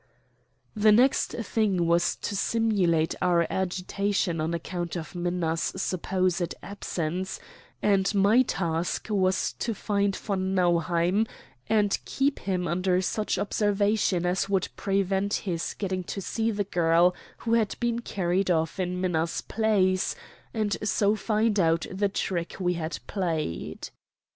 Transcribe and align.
The 0.75 0.91
next 0.91 1.33
thing 1.33 1.85
was 1.85 2.15
to 2.15 2.35
simulate 2.35 3.13
our 3.21 3.45
agitation 3.51 4.41
on 4.41 4.51
account 4.51 4.95
of 4.95 5.13
Minna's 5.13 5.61
supposed 5.75 6.55
absence; 6.63 7.39
and 7.83 8.11
my 8.15 8.41
task 8.41 9.09
was 9.11 9.53
to 9.59 9.75
find 9.75 10.15
von 10.15 10.55
Nauheim 10.55 11.27
and 11.69 11.99
keep 12.05 12.39
him 12.39 12.67
under 12.67 12.99
such 12.99 13.37
observation 13.37 14.25
as 14.25 14.49
would 14.49 14.69
prevent 14.75 15.35
his 15.45 15.75
getting 15.75 16.03
to 16.05 16.19
see 16.19 16.49
the 16.49 16.63
girl 16.63 17.13
who 17.37 17.53
had 17.53 17.75
been 17.79 17.99
carried 17.99 18.49
off 18.49 18.79
in 18.79 18.99
Minna's 18.99 19.41
place, 19.41 20.15
and 20.51 20.77
so 20.83 21.15
find 21.15 21.59
out 21.59 21.85
the 21.91 22.09
trick 22.09 22.55
we 22.59 22.73
had 22.73 22.97
played. 23.05 23.91